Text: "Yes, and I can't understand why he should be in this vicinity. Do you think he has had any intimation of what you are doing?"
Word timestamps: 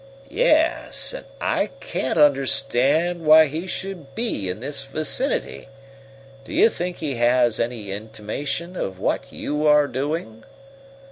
"Yes, 0.31 1.13
and 1.13 1.27
I 1.39 1.67
can't 1.79 2.17
understand 2.17 3.23
why 3.23 3.45
he 3.45 3.67
should 3.67 4.15
be 4.15 4.49
in 4.49 4.59
this 4.59 4.81
vicinity. 4.81 5.67
Do 6.43 6.51
you 6.51 6.69
think 6.69 6.97
he 6.97 7.17
has 7.17 7.57
had 7.57 7.65
any 7.65 7.91
intimation 7.91 8.75
of 8.75 8.97
what 8.97 9.31
you 9.31 9.67
are 9.67 9.87
doing?" 9.87 10.43